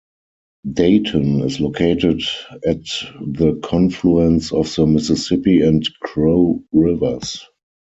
[0.73, 2.23] Dayton is located
[2.65, 2.81] at
[3.23, 7.45] the confluence of the Mississippi and Crow Rivers.